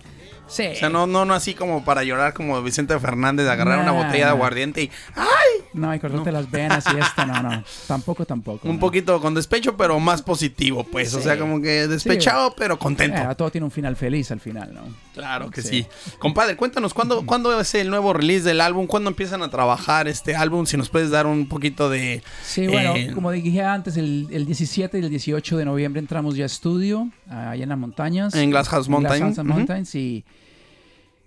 [0.48, 0.68] Sí.
[0.68, 3.92] O sea, no, no, no así como para llorar como Vicente Fernández de agarrar una
[3.92, 5.66] botella de aguardiente y ¡ay!
[5.74, 7.64] No, y cortarte las venas y esto, no, no.
[7.88, 8.68] Tampoco, tampoco.
[8.68, 8.80] Un no.
[8.80, 11.14] poquito con despecho, pero más positivo, pues.
[11.14, 13.18] O sea, como que despechado, pero contento.
[13.18, 15.07] Eh, todo tiene un final feliz al final, ¿no?
[15.18, 15.86] Claro que Sí.
[16.00, 16.12] sí.
[16.20, 18.88] Compadre, cuéntanos, ¿cuándo, ¿cuándo es el nuevo release del álbum?
[18.88, 20.66] ¿Cuándo empiezan a trabajar este álbum?
[20.66, 22.22] Si nos puedes dar un poquito de...
[22.44, 26.36] Sí, bueno, eh, como dije antes, el, el 17 y el 18 de noviembre entramos
[26.36, 28.34] ya a estudio, allá en las montañas.
[28.36, 29.34] En Glasshouse En Mountain.
[29.46, 30.24] Mountains, y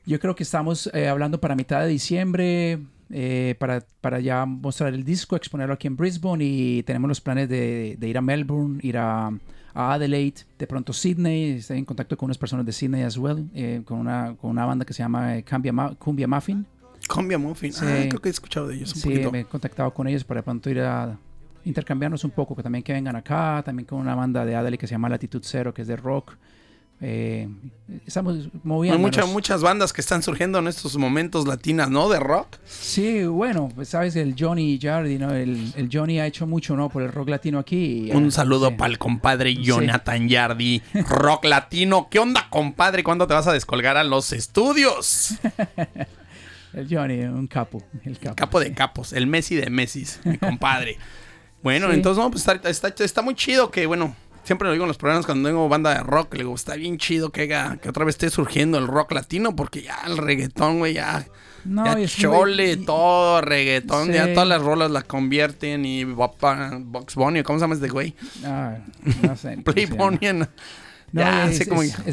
[0.07, 2.78] yo creo que estamos eh, hablando para mitad de diciembre,
[3.11, 7.49] eh, para, para ya mostrar el disco, exponerlo aquí en Brisbane, y tenemos los planes
[7.49, 9.30] de, de ir a Melbourne, ir a,
[9.74, 13.48] a Adelaide, de pronto Sydney, estoy en contacto con unas personas de Sydney as well,
[13.54, 16.66] eh, con, una, con una banda que se llama eh, Cumbia, Ma- Cumbia Muffin.
[17.08, 17.72] Cumbia Muffin.
[17.72, 17.84] Sí.
[17.86, 19.30] Ah, creo que he escuchado de ellos un Sí, poquito.
[19.32, 21.16] me he contactado con ellos para de pronto ir a
[21.64, 24.86] intercambiarnos un poco, que también que vengan acá, también con una banda de Adelaide que
[24.86, 26.36] se llama Latitud Cero, que es de rock.
[27.03, 27.48] Eh,
[28.07, 28.98] estamos moviendo.
[28.98, 32.11] muchas, muchas bandas que están surgiendo en estos momentos latinas, ¿no?
[32.11, 32.59] De rock.
[32.66, 35.32] Sí, bueno, pues sabes, el Johnny Jardi, ¿no?
[35.34, 36.90] El, el Johnny ha hecho mucho, ¿no?
[36.90, 38.09] Por el rock latino aquí.
[38.09, 38.74] y, Un eh, saludo sí.
[38.76, 42.09] para el compadre Jonathan Yardi, rock latino.
[42.11, 43.03] ¿Qué onda, compadre?
[43.03, 45.34] ¿Cuándo te vas a descolgar a los estudios?
[46.72, 47.82] El Johnny, un capo.
[48.05, 48.36] El capo.
[48.36, 50.98] Capo de capos, el Messi de Messi, mi compadre.
[51.64, 51.94] Bueno, Sí.
[51.94, 54.14] entonces, no, pues está, está, está muy chido que, bueno,
[54.45, 56.99] siempre lo digo en los programas cuando tengo banda de rock, le digo, está bien
[56.99, 60.78] chido que, haga- que otra vez esté surgiendo el rock latino, porque ya el reggaetón,
[60.78, 61.26] güey, ya,
[61.64, 64.14] No, ya muy- chole, todo reggaetón, Sí.
[64.14, 68.14] ya todas las rolas la convierten y Bopa- Box Bunny, ¿cómo se llama este güey?
[68.45, 68.78] Ah,
[69.22, 69.59] no sé.
[69.64, 69.86] Play.
[69.86, 70.18] Bunny.
[70.22, 70.49] en-
[71.12, 71.61] No, ya, es-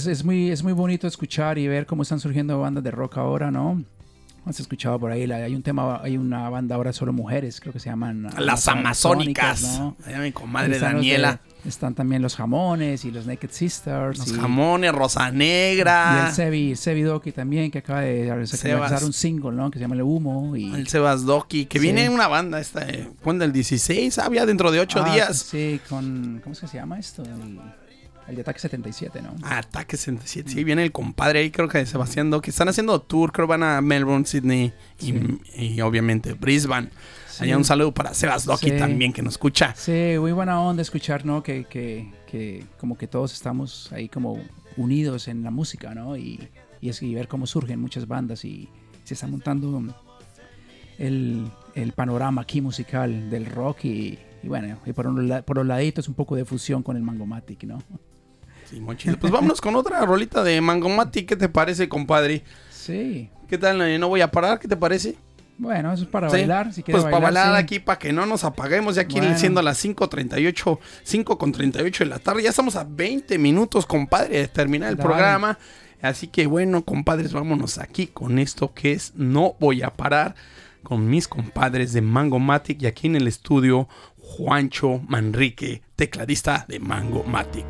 [0.07, 3.51] es muy, es muy bonito escuchar y ver cómo están surgiendo bandas de rock ahora,
[3.51, 3.83] ¿no?
[4.47, 7.73] Has escuchado por ahí, la- hay un tema, hay una banda ahora solo mujeres, creo
[7.73, 9.61] que se llaman Las Amazónicas.
[9.79, 9.95] ¿no?
[10.05, 11.41] Allá mi comadre de- Daniela.
[11.65, 14.19] Están también los jamones y los Naked Sisters.
[14.19, 16.27] Los y, jamones, Rosa y Negra.
[16.27, 19.69] el Sebi, Sebi Doki también, que acaba de lanzar un single, ¿no?
[19.69, 20.55] Que se llama El Humo.
[20.55, 21.83] Y, El Sebas Doki, que Sí.
[21.83, 23.43] viene una banda esta, eh, ¿cuándo?
[23.43, 25.37] El 16, había dentro de 8 Ah, días.
[25.39, 26.39] Sí, con.
[26.41, 27.23] ¿Cómo es que se llama esto?
[27.23, 27.59] El,
[28.27, 29.35] el de Ataque 77, ¿no?
[29.43, 30.49] Ataque 67.
[30.51, 32.49] Sí, viene el compadre ahí, creo que de Sebastián Doki.
[32.49, 35.13] Están haciendo tour, creo van a Melbourne, Sydney y,
[35.55, 36.89] y obviamente Brisbane.
[37.29, 37.43] Sí.
[37.43, 38.77] Allá un saludo para Sebas Doki Sí.
[38.77, 39.73] también que nos escucha.
[39.75, 41.43] Sí, muy buena onda escuchar, ¿no?
[41.43, 44.41] Que, que, que como que todos estamos ahí como
[44.75, 46.17] unidos en la música, ¿no?
[46.17, 46.49] Y,
[46.81, 48.67] y, es, y ver cómo surgen muchas bandas y
[49.03, 49.81] se está montando
[50.97, 55.65] el, el panorama aquí musical del rock y, y bueno, y por, un, por los
[55.65, 57.81] laditos un poco de fusión con el Mangomatic, ¿no?
[59.19, 61.23] Pues vámonos con otra rolita de Mangomati.
[61.25, 62.43] ¿Qué te parece, compadre?
[62.71, 63.29] Sí.
[63.47, 63.81] ¿Qué tal?
[63.81, 64.59] eh, No voy a parar.
[64.59, 65.15] ¿Qué te parece?
[65.57, 66.37] Bueno, eso es para Sí.
[66.37, 67.45] bailar, si quieres Pues para bailar.
[67.47, 67.63] bailar sí.
[67.63, 69.37] aquí, para que no nos apaguemos, ya aquí Bueno.
[69.39, 72.43] siendo las 5.38, 5 con 38 de la tarde.
[72.43, 75.07] Ya estamos a 20 minutos, compadre, de terminar el Dale.
[75.07, 75.57] programa.
[76.01, 80.35] Así que bueno, compadres, vámonos aquí con esto que es No Voy a Parar
[80.83, 83.89] con mis compadres de Mango Matic y aquí en el estudio
[84.19, 87.65] Juancho Manrique, tecladista de Mango Matic.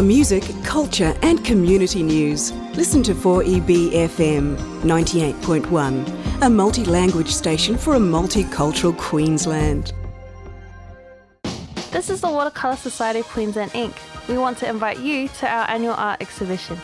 [0.00, 7.76] For music, culture, and community news, listen to 4EB FM 98.1, a multi language station
[7.76, 9.92] for a multicultural Queensland.
[11.90, 13.92] This is the Watercolour Society of Queensland Inc.
[14.26, 16.78] We want to invite you to our annual art exhibition,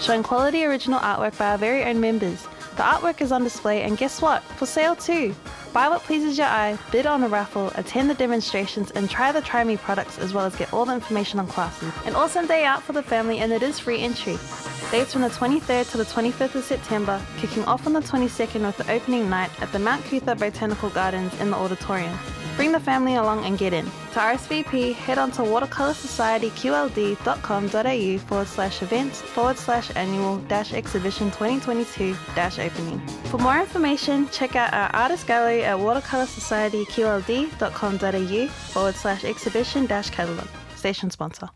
[0.00, 2.42] showing quality original artwork by our very own members.
[2.74, 4.42] The artwork is on display, and guess what?
[4.42, 5.32] For sale too.
[5.72, 9.42] Buy what pleases your eye, bid on a raffle, attend the demonstrations, and try the
[9.42, 11.92] Try Me products as well as get all the information on classes.
[12.06, 14.38] An awesome day out for the family, and it is free entry.
[14.90, 18.78] Dates from the 23rd to the 25th of September, kicking off on the 22nd with
[18.78, 22.18] the opening night at the Mount Cootha Botanical Gardens in the auditorium.
[22.58, 23.84] Bring the family along and get in.
[23.84, 32.16] To RSVP, head on to watercolorsocietyqld.com.au forward slash events forward slash annual dash exhibition 2022
[32.34, 32.98] dash opening.
[33.26, 40.48] For more information, check out our artist gallery at watercolorsocietyqld.com.au forward slash exhibition dash catalogue.
[40.74, 41.50] Station sponsor.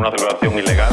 [0.00, 0.88] Una celebración ilegal.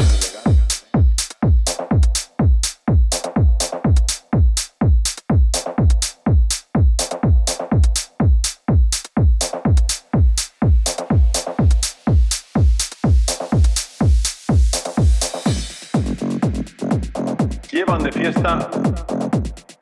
[17.72, 18.70] Llevan de fiesta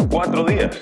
[0.07, 0.77] cuatro días.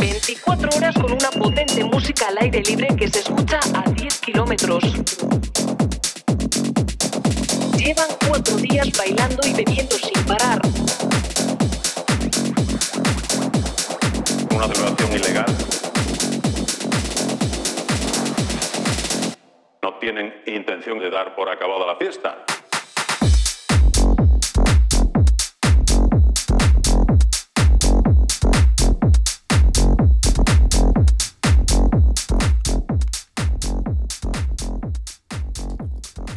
[0.00, 5.25] 24 horas con una potente música al aire libre que se escucha a 10 kilómetros.
[8.92, 10.60] Bailando y bebiendo sin parar.
[14.54, 15.46] Una celebración ilegal.
[19.82, 22.44] No tienen intención de dar por acabada la fiesta.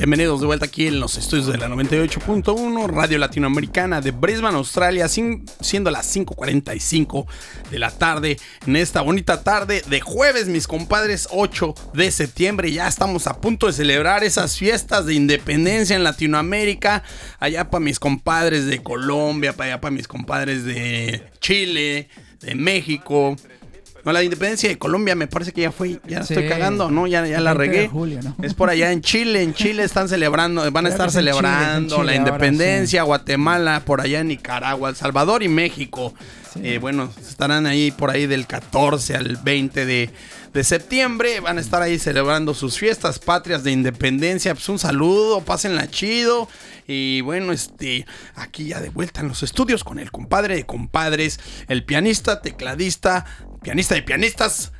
[0.10, 5.08] Bienvenidos de vuelta aquí en los estudios de la 98.1 Radio Latinoamericana de Brisbane, Australia,
[5.08, 7.28] siendo las 5.45
[7.70, 12.72] de la tarde en esta bonita tarde de jueves, mis compadres, 8 de septiembre.
[12.72, 17.04] Ya estamos a punto de celebrar esas fiestas de independencia en Latinoamérica.
[17.38, 23.36] Allá para mis compadres de Colombia, para allá para mis compadres de Chile, de México.
[24.10, 26.34] No, la independencia de Colombia me parece que ya fue, ya la Sí.
[26.34, 27.06] estoy cagando, ¿no?
[27.06, 27.88] Ya, ya la 20 de regué.
[27.90, 28.36] julio, ¿no?
[28.42, 31.36] Es por allá en Chile, en Chile están celebrando, van a estar es Chile, es
[31.38, 36.14] celebrando Chile la ahora, independencia, Guatemala, por allá en Nicaragua, El Salvador y México.
[36.64, 40.10] Eh, bueno, estarán ahí por ahí del 14 al 20 de,
[40.52, 41.40] de septiembre.
[41.42, 44.56] Van a estar ahí celebrando sus fiestas patrias de independencia.
[44.56, 46.50] Pues un saludo, pásenla chido.
[46.88, 51.40] Y bueno, este, aquí ya de vuelta en los estudios con el compadre de compadres,
[51.68, 53.26] el pianista, tecladista,
[53.62, 54.72] pianista de pianistas.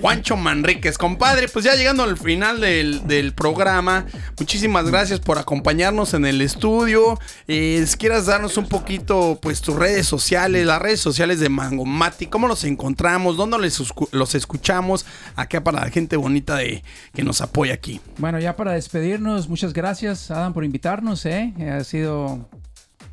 [0.00, 4.04] Juancho Manríquez, compadre, pues ya llegando al final del, del programa,
[4.38, 7.18] muchísimas gracias por acompañarnos en el estudio.
[7.46, 12.26] Eh, si quieras darnos un poquito, pues tus redes sociales, las redes sociales de Mangomati,
[12.26, 15.06] cómo los encontramos, dónde los escuchamos,
[15.36, 16.82] acá para la gente bonita de
[17.14, 18.00] que nos apoya aquí.
[18.18, 21.24] Bueno, ya para despedirnos, muchas gracias, Adam, por invitarnos.
[21.26, 21.54] ¿eh?
[21.72, 22.48] Ha sido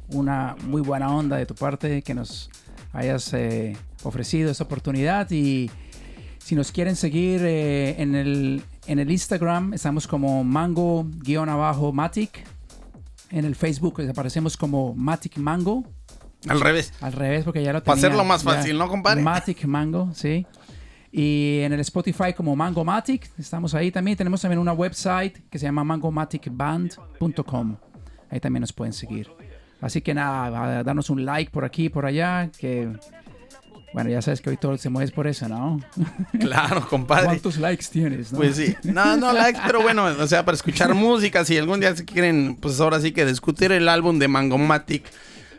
[0.10, 2.50] una muy buena onda de tu parte que nos
[2.94, 5.30] hayas eh, ofrecido esta oportunidad.
[5.32, 5.70] Y
[6.40, 12.46] si nos quieren seguir eh, en, el, en el Instagram, estamos como mango-matic.
[13.30, 15.84] En el Facebook aparecemos como Matic Mango.
[16.48, 16.94] Al revés.
[17.02, 18.08] Al revés, porque ya lo Para tenía.
[18.08, 18.52] hacerlo más ya.
[18.54, 19.22] fácil, ¿no, compadre?
[19.22, 20.46] Matic Mango, sí.
[21.12, 24.16] Y en el Spotify como Mango Matic, estamos ahí también.
[24.18, 27.76] Tenemos también una website que se llama mangomaticband.com.
[28.30, 29.30] Ahí también nos pueden seguir.
[29.82, 32.90] Así que nada, a darnos un like por aquí, por allá, que...
[33.94, 35.80] Bueno, ya sabes que hoy todo se mueve por eso, ¿no?
[36.40, 37.26] Claro, compadre.
[37.26, 38.32] ¿Cuántos likes tienes?
[38.32, 38.38] no?
[38.38, 41.96] Pues sí, no, no likes, pero bueno, o sea, para escuchar música, si algún día
[41.96, 45.04] se quieren, pues ahora sí que discutir el álbum de Mangomatic,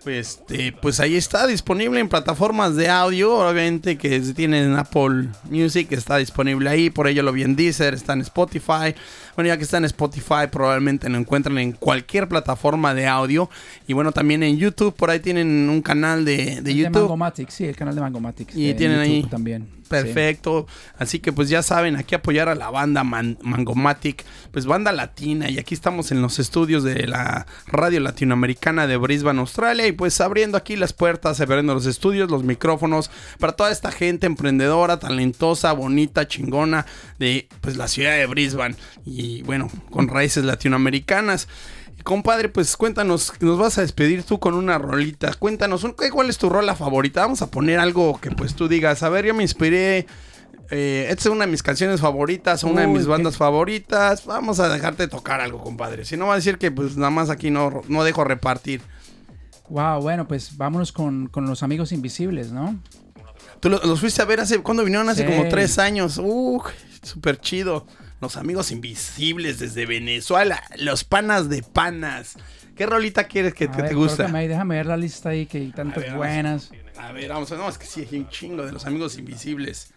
[0.05, 5.89] pues, este, pues ahí está disponible en plataformas de audio, obviamente que tienen Apple Music
[5.91, 8.95] está disponible ahí, por ello lo vi en Deezer, está en Spotify,
[9.39, 13.49] bueno ya que está en Spotify probablemente lo encuentran en cualquier plataforma de audio
[13.87, 17.03] y bueno también en YouTube, por ahí tienen un canal de, de El de YouTube.
[17.03, 18.53] Mangomatic, sí, el canal de Mangomatic.
[18.53, 19.31] Y de tienen YouTube ahí.
[19.31, 19.79] también.
[19.89, 20.67] Perfecto.
[20.99, 24.23] Así que pues ya saben, aquí apoyar a la banda Man- Mangomatic,
[24.53, 25.49] pues banda latina.
[25.49, 29.87] Y aquí estamos en los estudios de la radio latinoamericana de Brisbane, Australia.
[29.87, 34.27] Y pues abriendo aquí las puertas, abriendo los estudios, los micrófonos para toda esta gente
[34.27, 36.85] emprendedora, talentosa, bonita, chingona
[37.19, 38.75] de pues la ciudad de Brisbane.
[39.07, 41.49] Y y bueno, con raíces latinoamericanas.
[42.05, 45.35] Compadre, pues cuéntanos, nos vas a despedir tú con una rolita.
[45.35, 47.23] Cuéntanos, ¿cuál es tu rola favorita?
[47.23, 50.07] Vamos a poner algo que pues tú digas, a ver, yo me inspiré.
[50.71, 54.25] eh, esta es una de mis canciones favoritas, una de mis qué- bandas favoritas.
[54.27, 56.05] Vamos a dejarte tocar algo, compadre.
[56.05, 58.81] Si no va a decir que pues nada más aquí no, no dejo repartir.
[59.71, 62.79] Wow, bueno, pues vámonos con, con los amigos invisibles, ¿no?
[63.61, 65.09] Tú lo- los fuiste a ver hace, ¿cuándo vinieron?
[65.09, 65.29] Hace Sí.
[65.35, 66.19] como tres años.
[66.23, 66.63] Uh,
[67.03, 67.87] súper chido.
[68.21, 70.63] Los amigos invisibles desde Venezuela.
[70.79, 72.37] Los panas de panas.
[72.77, 74.17] ¿Qué rolita quieres que, A que ver, te gusta?
[74.17, 76.19] colócame ahí, déjame ver la lista ahí que hay tantas ver, vamos.
[76.19, 76.71] buenas.
[76.97, 77.51] A ver, vamos.
[77.53, 79.93] No, es que sí, hay un chingo de los amigos invisibles.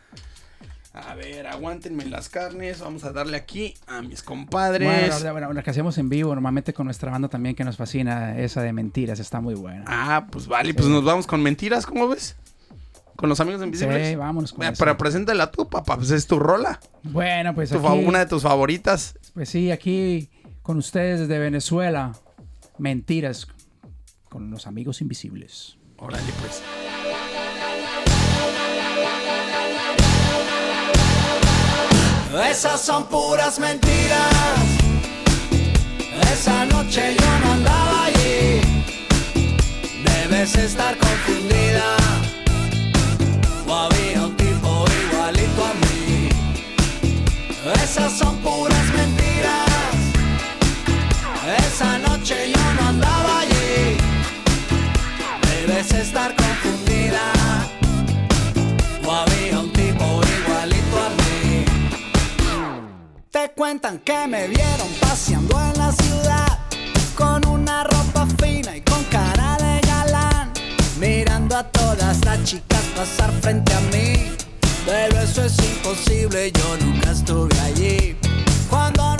[0.94, 2.80] A ver, aguántenme las carnes.
[2.82, 4.88] Vamos a darle aquí a mis compadres.
[4.88, 8.38] Bueno, bueno, la que hacemos en vivo normalmente con nuestra banda también que nos fascina,
[8.38, 9.86] esa de mentiras, está muy buena.
[9.88, 12.36] Ah, pues vale, pues nos vamos con mentiras, ¿cómo ves?
[13.16, 14.07] Con los amigos invisibles.
[14.09, 14.76] Sí, vámonos con Eh, eso.
[14.84, 16.80] Pero preséntala tú, papá, pues es tu rola.
[17.03, 19.16] Bueno, pues Tu aquí, una de tus favoritas.
[19.34, 20.30] pues sí, aquí
[20.64, 22.14] con ustedes desde Venezuela,
[22.78, 23.47] mentiras
[24.30, 25.78] con los amigos invisibles.
[25.97, 26.62] Órale, pues.
[32.49, 34.34] Esas son puras mentiras.
[36.34, 38.62] Esa noche yo no andaba allí.
[40.05, 41.95] Debes estar confundida.
[43.74, 46.30] Había un tipo igualito a mí.
[47.82, 49.70] Esas son puras mentiras.
[51.58, 53.98] Esa noche yo no andaba allí.
[55.50, 57.32] Debes estar confundida.
[59.06, 61.66] O había un tipo igualito a mí.
[63.32, 66.60] Te cuentan que me vieron paseando en la ciudad
[67.16, 70.52] con una ropa fina y con cara de galán,
[71.54, 74.36] a todas las chicas pasar frente a mí.
[74.86, 78.16] Pero eso es imposible, yo nunca estuve allí.
[78.70, 79.11] Cuando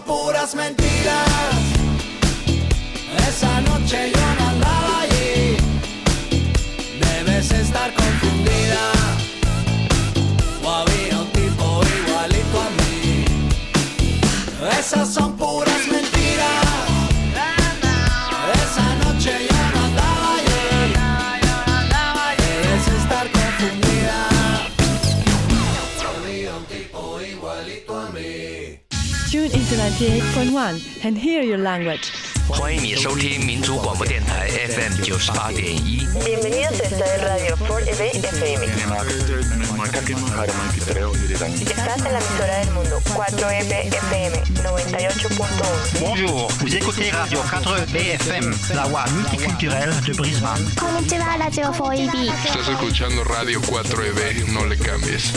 [0.00, 1.63] puras mentiras.
[30.64, 30.80] Igualito a mí.
[30.80, 32.23] Tune into 98.1 and hear your language.
[32.47, 36.07] 欢迎你收听民族广播电台 FM 九十八点一。
[36.25, 38.65] Bienvenidos a esta radio por EB FM.
[41.69, 45.99] Estás en la emisora del mundo 4EB FM 98.1.
[46.01, 50.65] Bonjour, vous écoutez Radio 4 BFM, la voix multiculturelle de Brisbane.
[50.75, 52.33] Konnichiwa, Radio 4EB.
[52.45, 55.31] Estás escuchando Radio 4EB, no le cambies.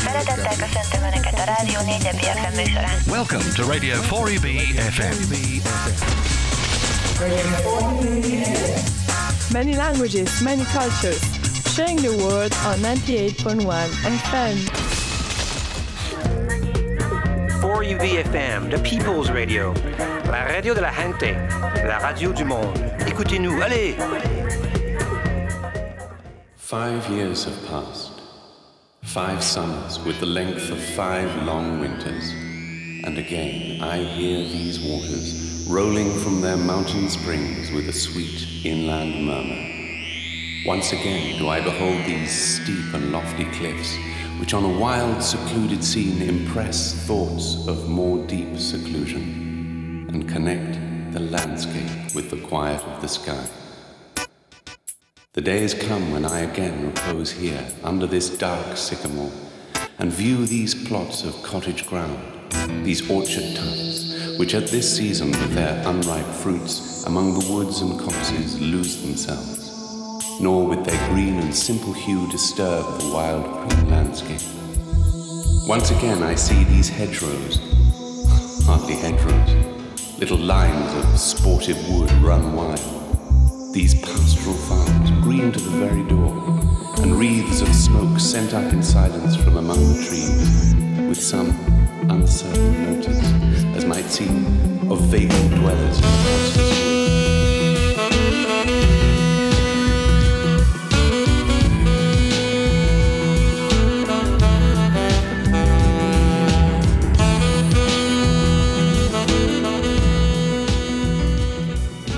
[3.07, 6.16] Welcome to Radio 4EB FM.
[9.52, 11.20] Many languages, many cultures.
[11.74, 13.66] Sharing the world on 98.1
[14.22, 14.56] FM.
[17.60, 19.74] 4UV FM, the People's Radio.
[20.28, 21.34] La radio de la gente,
[21.88, 22.78] la radio du monde.
[23.08, 23.96] Écoutez-nous, allez!
[26.58, 28.22] Five years have passed.
[29.02, 32.32] Five summers with the length of five long winters.
[33.06, 39.26] And again I hear these waters rolling from their mountain springs with a sweet inland
[39.26, 40.66] murmur.
[40.66, 43.98] Once again do I behold these steep and lofty cliffs,
[44.40, 50.80] which on a wild, secluded scene impress thoughts of more deep seclusion and connect
[51.12, 53.48] the landscape with the quiet of the sky.
[55.34, 59.32] The day has come when I again repose here under this dark sycamore
[60.00, 62.18] and view these plots of cottage ground,
[62.86, 64.07] these orchard tufts,
[64.38, 70.40] which at this season with their unripe fruits among the woods and copses lose themselves,
[70.40, 74.42] nor with their green and simple hue disturb the wild green landscape.
[75.68, 77.58] Once again I see these hedgerows,
[78.66, 82.98] hardly hedgerows, little lines of sportive wood run wild
[83.78, 86.34] these pastoral farms, green to the very door,
[87.04, 90.74] and wreaths of smoke sent up in silence from among the trees,
[91.08, 91.77] with some
[92.10, 94.46] uncertain motives, as might seem,
[94.92, 96.87] of vagrant dwellers in houses.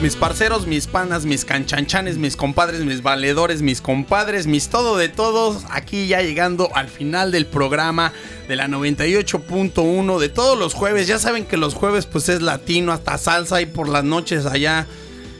[0.09, 5.07] Mis parceros, mis panas, mis canchanchanes, mis compadres, mis valedores, mis compadres, mis todo de
[5.07, 5.65] todos.
[5.69, 8.11] Aquí ya llegando al final del programa
[8.47, 11.05] de la 98.1 de todos los jueves.
[11.05, 14.87] Ya saben que los jueves pues es latino, hasta salsa y por las noches allá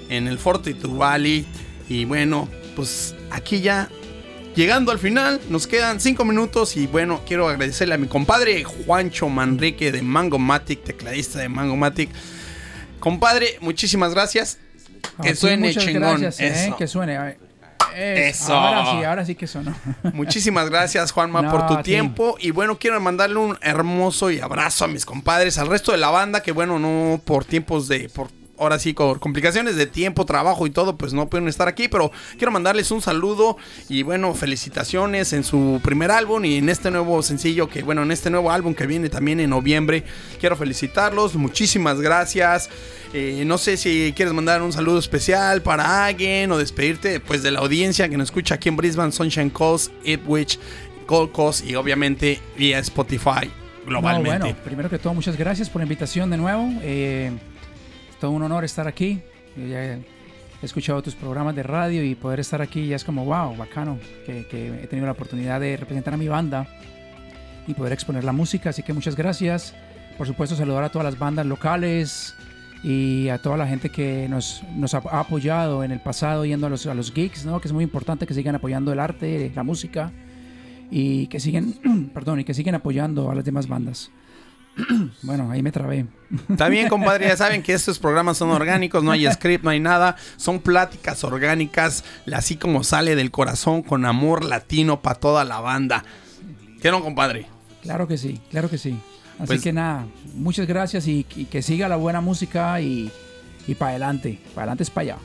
[0.08, 1.48] en el Forte Valley.
[1.90, 3.90] Y bueno, pues aquí ya
[4.56, 5.42] llegando al final.
[5.50, 10.38] Nos quedan 5 minutos y bueno, quiero agradecerle a mi compadre Juancho Manrique de Mango
[10.38, 12.12] Matic, tecladista de Mango Matic.
[13.00, 14.58] Compadre, muchísimas gracias.
[15.22, 16.22] Que A ti suene chingón.
[16.22, 17.18] gracias, eh, que suene.
[17.18, 17.40] a ver.
[17.96, 18.54] Es- Eso.
[18.54, 19.74] Ahora sí, ahora sí que sonó.
[20.14, 22.36] Muchísimas gracias, Juanma, No, por tu tiempo.
[22.40, 26.10] Y bueno, quiero mandarle un hermoso y abrazo a mis compadres, al resto de la
[26.10, 28.08] banda, que bueno, no por tiempos de.
[28.10, 28.30] Por,
[28.60, 31.88] ahora sí, con complicaciones de tiempo, trabajo y todo, pues no pueden estar aquí.
[31.88, 33.58] Pero quiero mandarles un saludo
[33.88, 38.12] y bueno, felicitaciones en su primer álbum y en este nuevo sencillo, que bueno, en
[38.12, 40.04] este nuevo álbum que viene también en noviembre.
[40.40, 42.70] Quiero felicitarlos, muchísimas gracias.
[43.14, 47.52] Eh, no sé si quieres mandar un saludo especial para alguien o despedirte pues de
[47.52, 50.60] la audiencia que nos escucha aquí en Brisbane, Sunshine Coast, Ipswich,
[51.08, 53.50] Gold Coast y obviamente vía Spotify
[53.86, 54.38] globalmente.
[54.38, 56.70] No, bueno, primero que todo, muchas gracias por la invitación de nuevo.
[56.82, 57.32] Eh,
[58.20, 59.22] todo un honor estar aquí.
[59.56, 60.04] Yo ya he
[60.62, 64.46] escuchado tus programas de radio y poder estar aquí ya es como, wow, bacano, que,
[64.48, 66.68] que he tenido la oportunidad de representar a mi banda
[67.68, 68.70] y poder exponer la música.
[68.72, 69.74] Así que muchas gracias.
[70.18, 72.36] Por supuesto, saludar a todas las bandas locales
[72.84, 76.70] y a toda la gente que nos, nos ha apoyado en el pasado yendo a
[76.70, 77.60] los, a los gigs, ¿no?
[77.60, 80.12] que es muy importante que sigan apoyando el arte, la música
[80.90, 84.12] y que siguen, perdón, y que siguen apoyando a las demás bandas.
[85.24, 86.06] bueno, ahí me trabé.
[86.58, 90.16] También, compadre, ya saben que estos programas son orgánicos, no hay script, no hay nada.
[90.38, 92.04] Son pláticas orgánicas,
[92.34, 96.04] así como sale del corazón, con amor latino para toda la banda.
[96.82, 97.48] ¿Qué no, compadre?
[97.82, 98.98] Claro que sí, claro que sí.
[99.38, 100.06] Así Pues- que nada,
[100.36, 103.12] muchas gracias y, y que siga la buena música y,
[103.68, 105.18] y para adelante, para adelante es para allá.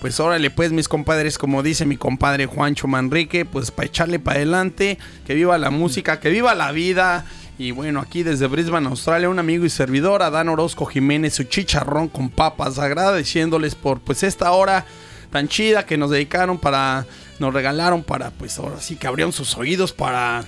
[0.00, 4.36] Pues órale, pues mis compadres, como dice mi compadre Juancho Manrique, pues para echarle para
[4.36, 7.26] adelante, que viva la música, que viva la vida.
[7.60, 12.08] Y bueno, aquí desde Brisbane, Australia, un amigo y servidor, Adán Orozco Jiménez, su chicharrón
[12.08, 14.86] con papas, agradeciéndoles por pues esta hora
[15.30, 17.04] tan chida que nos dedicaron para,
[17.38, 20.46] nos regalaron para, pues ahora sí que abrieron sus oídos para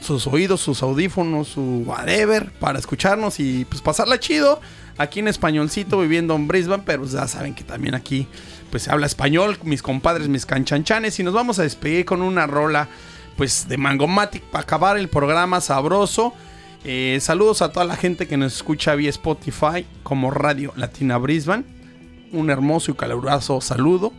[0.00, 4.60] sus oídos, sus audífonos, su whatever, para escucharnos y pues pasarla chido
[4.98, 8.28] aquí en españolcito viviendo en Brisbane, pero ya saben que también aquí
[8.70, 12.46] pues se habla español, mis compadres, mis canchanchanes y nos vamos a despedir con una
[12.46, 12.88] rola
[13.36, 16.32] pues de Mangomatic para acabar el programa sabroso.
[16.84, 21.64] Eh, saludos a toda la gente que nos escucha vía Spotify como Radio Latina Brisbane.
[22.32, 24.12] un hermoso y caluroso saludo.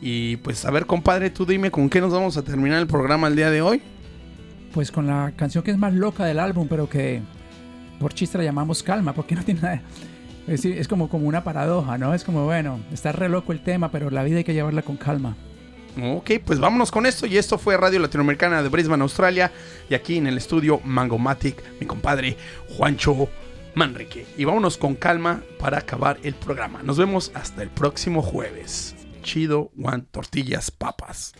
[0.00, 3.28] Y pues a ver, compadre, tú dime con qué nos vamos a terminar el programa
[3.28, 3.82] el día de hoy.
[4.72, 7.20] Pues con la canción que es más loca del álbum, pero que
[8.00, 9.82] por chiste la llamamos Calma, porque no tiene nada.
[10.46, 12.14] Es, es como, como una paradoja, ¿no?
[12.14, 14.96] Es como, bueno, está re loco el tema, pero la vida hay que llevarla con
[14.96, 15.36] calma.
[16.00, 17.26] Ok, pues vámonos con esto.
[17.26, 19.52] Y esto fue Radio Latinoamericana de Brisbane, Australia.
[19.88, 22.36] Y aquí en el estudio Mangomatic, mi compadre
[22.76, 23.28] Juancho
[23.74, 24.26] Manrique.
[24.36, 26.82] Y vámonos con calma para acabar el programa.
[26.82, 28.94] Nos vemos hasta el próximo jueves.
[29.22, 31.34] Chido, Juan, tortillas, papas.